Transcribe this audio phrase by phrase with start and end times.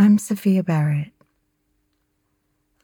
[0.00, 1.12] I'm Sophia Barrett.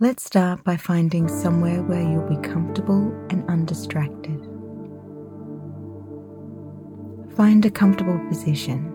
[0.00, 4.38] Let's start by finding somewhere where you'll be comfortable and undistracted.
[7.34, 8.92] Find a comfortable position,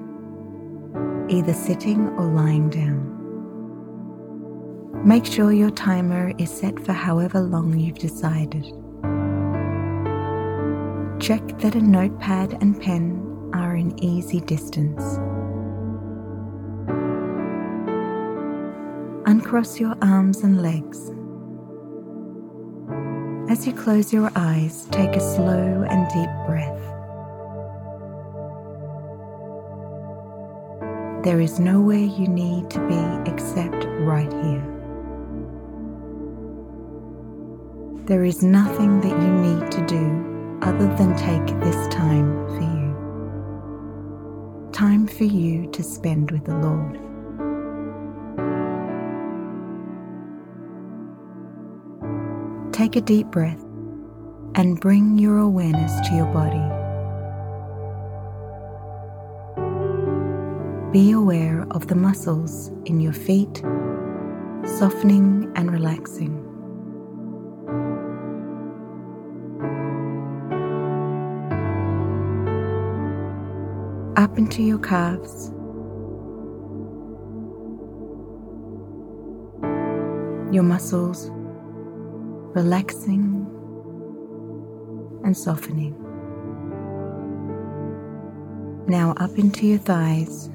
[1.31, 3.09] either sitting or lying down.
[5.03, 8.65] Make sure your timer is set for however long you've decided.
[11.19, 15.17] Check that a notepad and pen are in easy distance.
[19.41, 21.09] Uncross your arms and legs.
[23.51, 26.79] As you close your eyes, take a slow and deep breath.
[31.25, 34.63] There is nowhere you need to be except right here.
[38.05, 42.93] There is nothing that you need to do other than take this time for you.
[44.71, 47.10] Time for you to spend with the Lord.
[52.81, 53.61] Take a deep breath
[54.55, 56.57] and bring your awareness to your body.
[60.91, 63.57] Be aware of the muscles in your feet,
[64.79, 66.39] softening and relaxing.
[74.17, 75.51] Up into your calves.
[80.51, 81.29] Your muscles
[82.53, 83.47] relaxing
[85.23, 85.95] and softening.
[88.87, 90.49] Now up into your thighs,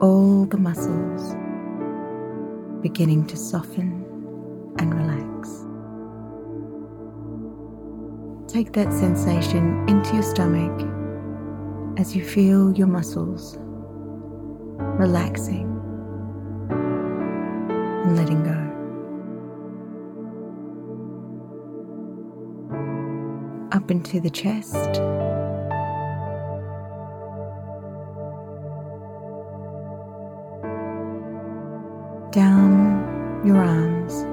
[0.00, 1.36] all the muscles
[2.82, 4.04] beginning to soften
[4.78, 5.64] and relax.
[8.52, 10.88] Take that sensation into your stomach
[11.96, 13.56] as you feel your muscles
[14.98, 15.77] relaxing
[18.08, 18.58] and letting go.
[23.76, 24.74] Up into the chest.
[32.32, 34.24] Down your arms.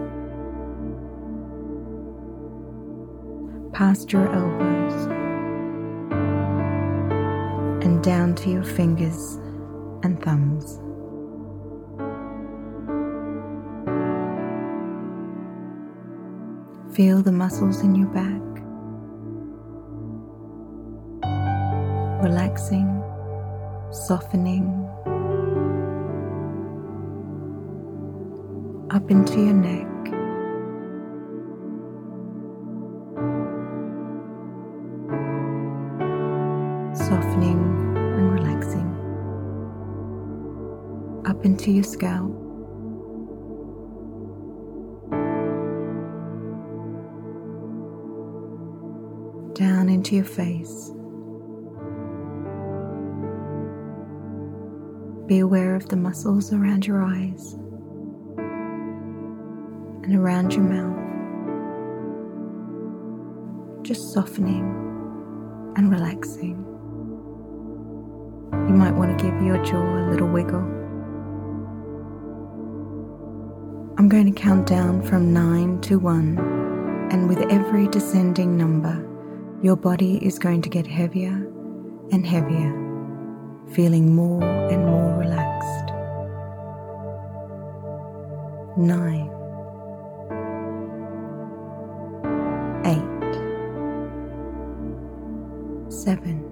[3.73, 5.07] Past your elbows.
[7.83, 9.35] And down to your fingers
[10.03, 10.79] and thumbs.
[16.95, 18.41] Feel the muscles in your back,
[22.23, 23.03] relaxing,
[23.91, 24.63] softening,
[28.91, 29.87] up into your neck.
[36.95, 37.59] Softening
[37.97, 38.89] and relaxing
[41.25, 42.44] up into your scalp.
[49.89, 50.91] Into your face.
[55.27, 57.53] Be aware of the muscles around your eyes
[60.03, 60.93] and around your mouth,
[63.83, 64.63] just softening
[65.77, 66.63] and relaxing.
[68.53, 70.61] You might want to give your jaw a little wiggle.
[73.97, 76.37] I'm going to count down from nine to one,
[77.11, 79.03] and with every descending number,
[79.61, 81.33] your body is going to get heavier
[82.11, 82.71] and heavier,
[83.73, 85.91] feeling more and more relaxed.
[88.77, 89.29] Nine,
[92.85, 93.33] eight,
[95.91, 96.44] seven,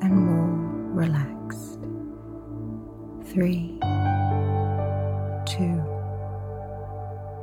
[0.00, 0.50] and more
[0.92, 1.80] relaxed.
[3.32, 3.78] Three,
[5.46, 5.80] two,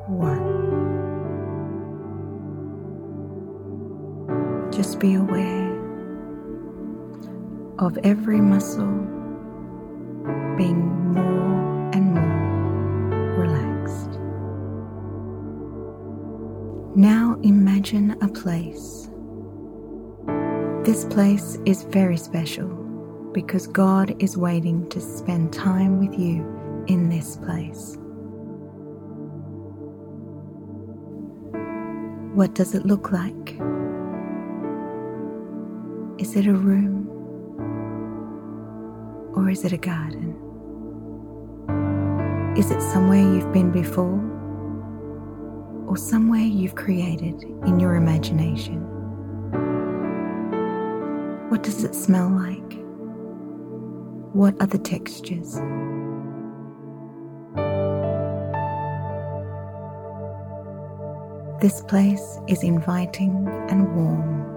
[0.07, 0.45] one.
[4.71, 5.69] Just be aware
[7.79, 8.93] of every muscle
[10.57, 10.81] being
[11.13, 12.41] more and more
[13.37, 14.19] relaxed.
[16.95, 18.90] Now imagine a place
[20.83, 22.67] this place is very special
[23.33, 26.43] because God is waiting to spend time with you
[26.87, 27.97] in this place.
[32.33, 33.59] What does it look like?
[36.19, 37.07] Is it a room
[39.35, 40.35] or is it a garden?
[42.57, 44.19] Is it somewhere you've been before
[45.87, 49.00] or somewhere you've created in your imagination?
[51.51, 52.79] What does it smell like?
[54.33, 55.55] What are the textures?
[61.61, 64.47] This place is inviting and warm.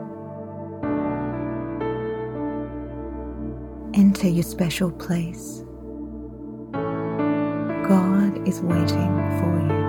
[3.95, 5.65] Enter your special place.
[7.89, 9.84] God is waiting for you.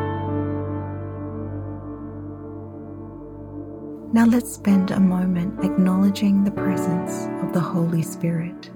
[4.16, 8.72] Now let's spend a moment acknowledging the presence of the Holy Spirit.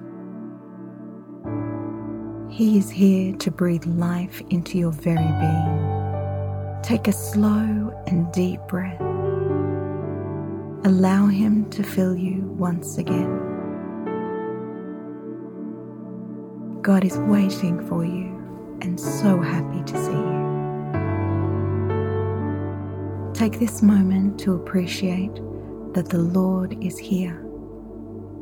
[2.50, 6.82] He is here to breathe life into your very being.
[6.84, 9.00] Take a slow and deep breath.
[10.84, 13.32] Allow Him to fill you once again.
[16.82, 18.28] God is waiting for you
[18.82, 20.39] and so happy to see you.
[23.40, 25.34] Take this moment to appreciate
[25.94, 27.40] that the Lord is here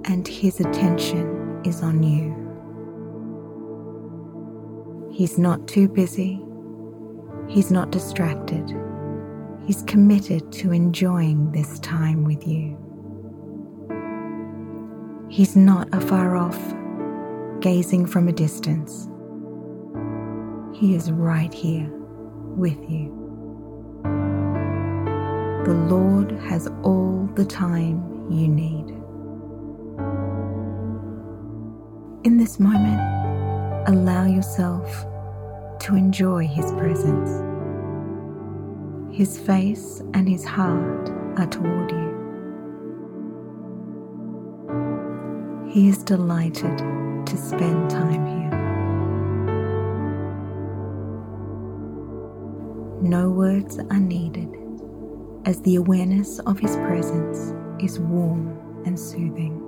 [0.06, 2.34] and His attention is on you.
[5.14, 6.42] He's not too busy
[7.48, 8.76] He's not distracted.
[9.66, 12.78] He's committed to enjoying this time with you.
[15.30, 16.60] He's not afar off,
[17.62, 19.08] gazing from a distance.
[20.74, 21.90] He is right here
[22.58, 23.17] with you.
[25.68, 28.88] The Lord has all the time you need.
[32.24, 33.02] In this moment,
[33.90, 35.06] allow yourself
[35.81, 37.44] to enjoy His presence.
[39.14, 42.16] His face and His heart are toward you.
[45.69, 48.48] He is delighted to spend time here.
[53.02, 54.67] No words are needed
[55.48, 59.64] as the awareness of His presence is warm and soothing.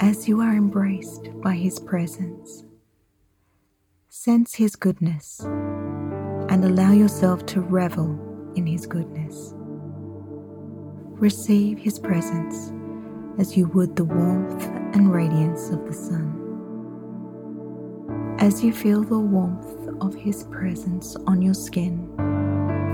[0.00, 2.64] As you are embraced by His presence,
[4.08, 8.18] sense His goodness and allow yourself to revel
[8.56, 9.52] in His goodness.
[11.20, 12.72] Receive His presence
[13.38, 16.42] as you would the warmth and radiance of the sun.
[18.38, 22.10] As you feel the warmth of His presence on your skin,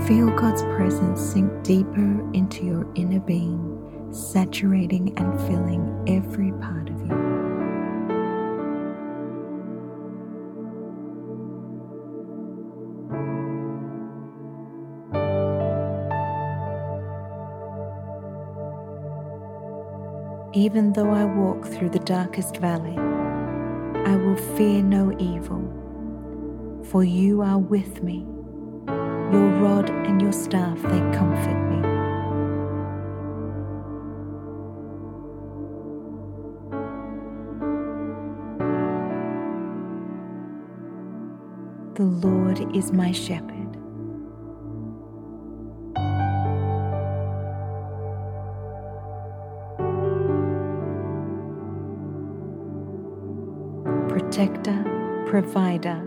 [0.07, 6.99] feel God's presence sink deeper into your inner being, saturating and filling every part of
[6.99, 7.13] you.
[20.53, 22.97] Even though I walk through the darkest valley,
[24.05, 25.63] I will fear no evil,
[26.91, 28.32] for you are with me.
[29.33, 31.81] Your rod and your staff, they comfort me.
[41.95, 43.49] The Lord is my shepherd.
[54.09, 56.03] protector, provider,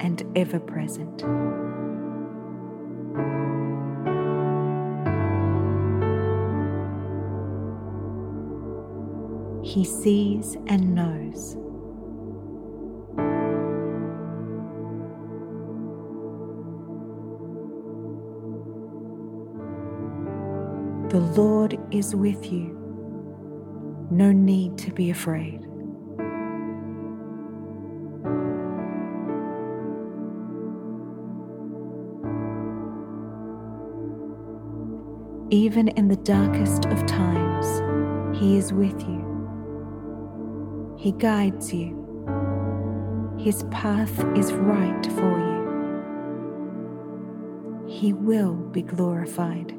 [0.00, 1.22] and ever present.
[9.76, 11.54] He sees and knows.
[21.10, 22.72] The Lord is with you.
[24.10, 25.60] No need to be afraid.
[35.50, 39.25] Even in the darkest of times, He is with you.
[41.06, 41.94] He guides you.
[43.38, 45.62] His path is right for you.
[47.86, 49.70] He will be glorified.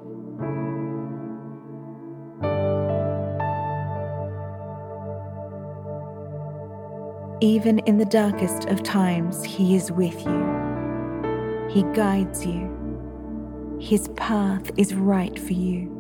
[7.41, 11.67] Even in the darkest of times, He is with you.
[11.69, 13.77] He guides you.
[13.81, 15.91] His path is right for you.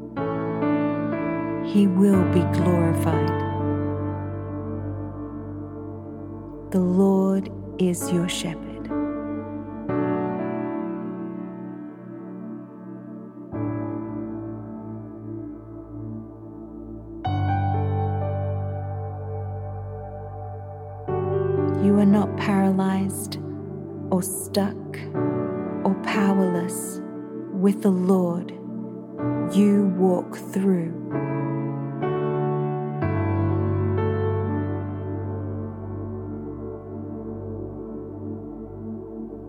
[1.65, 3.46] He will be glorified.
[6.69, 8.66] The Lord is your shepherd.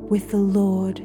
[0.09, 1.01] With the Lord,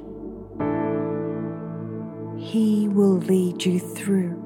[2.42, 4.40] He will lead you through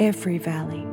[0.00, 0.84] every valley.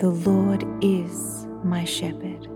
[0.00, 2.48] The Lord is my shepherd.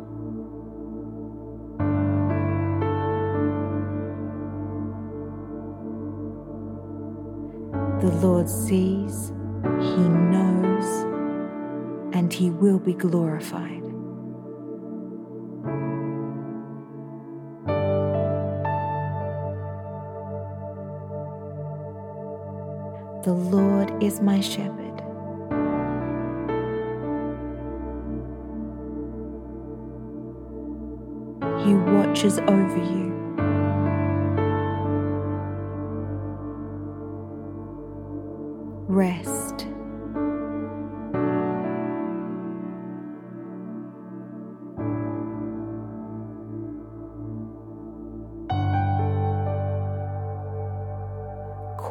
[8.03, 9.29] The Lord sees,
[9.79, 11.05] He knows,
[12.13, 13.81] and He will be glorified.
[23.23, 25.01] The Lord is my shepherd.
[31.65, 33.02] He watches over you.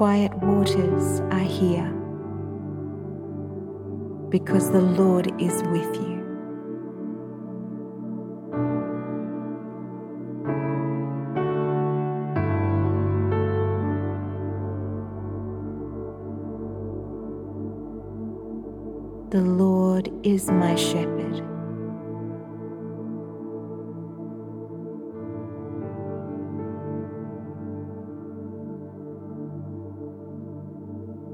[0.02, 1.88] Quiet waters are here
[4.30, 6.18] because the Lord is with you.
[19.30, 21.11] The Lord is my shepherd.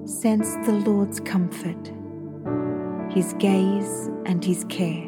[0.07, 1.91] Sense the Lord's comfort,
[3.13, 5.03] His gaze, and His care.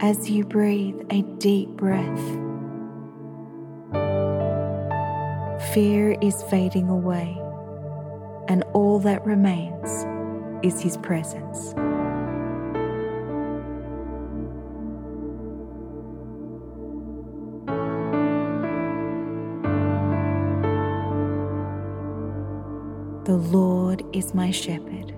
[0.00, 2.48] as you breathe a deep breath.
[5.74, 7.36] Fear is fading away,
[8.48, 10.06] and all that remains
[10.64, 11.74] is His presence.
[23.24, 25.14] The Lord is my shepherd.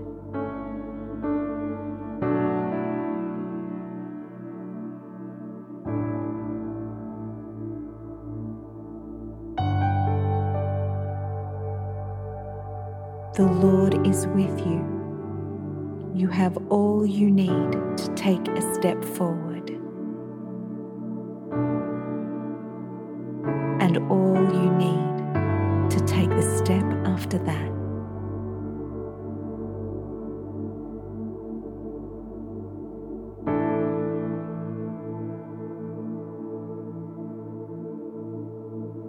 [13.40, 14.84] The Lord is with you.
[16.14, 19.70] You have all you need to take a step forward.
[23.80, 27.70] And all you need to take the step after that.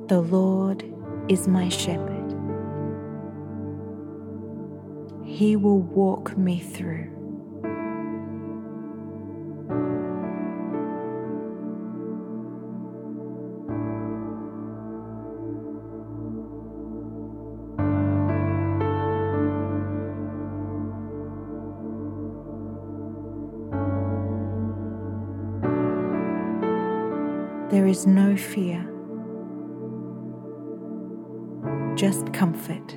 [0.07, 0.85] The Lord
[1.27, 2.10] is my shepherd.
[5.41, 7.07] He will walk me through.
[27.71, 28.87] There is no fear,
[31.95, 32.95] just comfort.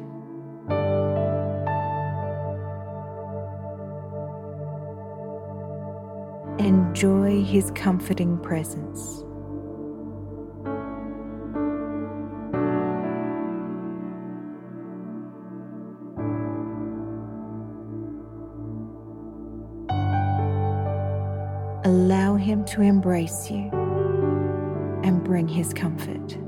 [6.95, 9.25] Enjoy His comforting presence.
[21.85, 23.71] Allow Him to embrace you
[25.03, 26.39] and bring His comfort.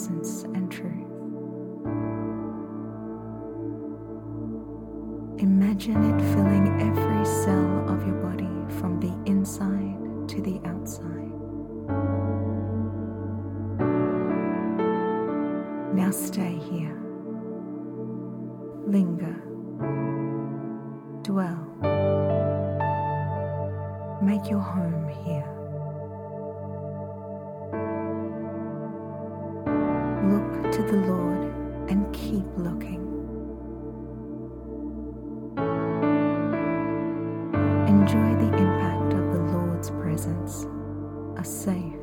[0.00, 0.94] presence and truth.
[5.42, 11.06] Imagine it filling every cell of your body from the inside to the outside.
[15.94, 16.96] Now stay here.
[18.86, 19.36] Linger.
[21.22, 21.66] Dwell.
[24.22, 25.59] Make your home here.
[38.00, 40.64] Enjoy the impact of the Lord's presence,
[41.36, 41.99] a safe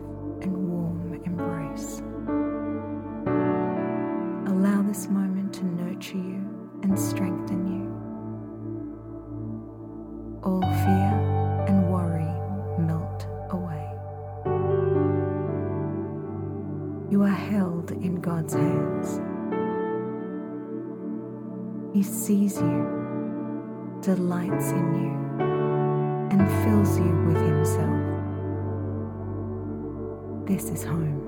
[30.48, 31.24] This is home.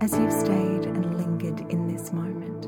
[0.00, 2.66] As you've stayed and lingered in this moment,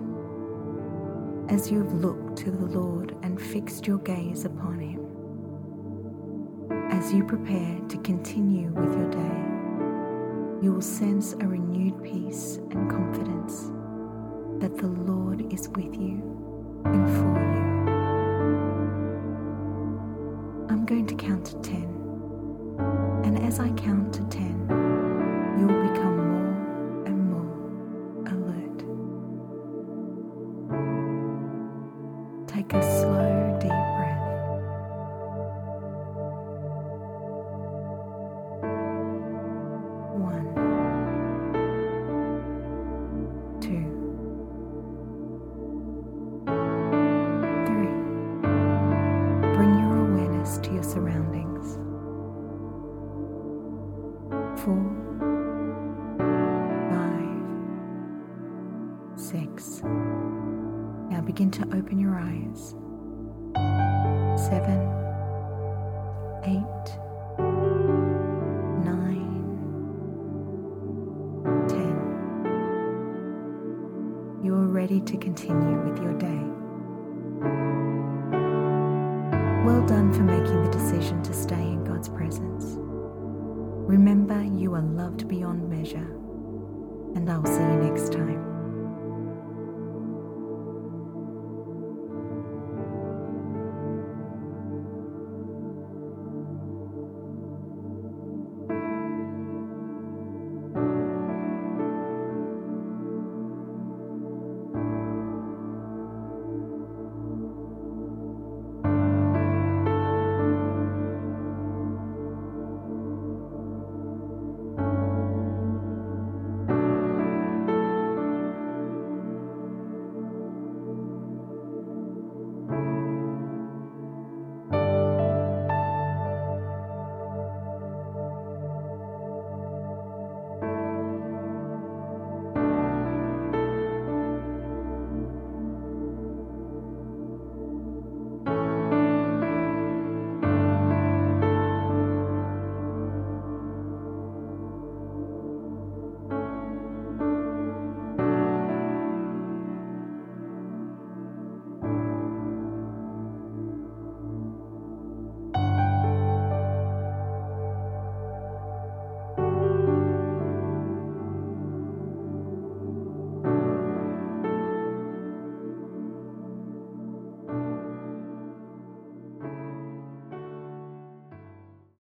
[1.50, 5.00] as you've looked to the Lord and fixed your gaze upon Him,
[6.92, 9.40] as you prepare to continue with your day,
[10.62, 13.70] you will sense a renewed peace and confidence
[14.60, 16.20] that the Lord is with you
[16.84, 17.70] and for you.
[20.68, 21.99] I'm going to count to 10.
[23.30, 26.54] And as I count to 10, you will become more
[27.06, 27.54] and more
[28.26, 28.78] alert.
[32.48, 33.39] Take a slow,
[64.60, 64.82] Seven,
[66.44, 66.88] eight,
[68.84, 69.32] nine,
[71.66, 71.96] ten.
[74.44, 76.42] You are ready to continue with your day.
[79.64, 82.76] Well done for making the decision to stay in God's presence.
[83.88, 86.10] Remember, you are loved beyond measure,
[87.14, 88.49] and I'll see you next time.